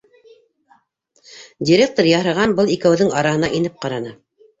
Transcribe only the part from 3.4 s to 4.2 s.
инеп ҡараны